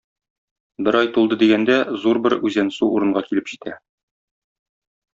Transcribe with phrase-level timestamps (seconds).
[0.87, 3.79] Бер ай тулды дигәндә, зур бер үзәнсу урынга килеп җитә.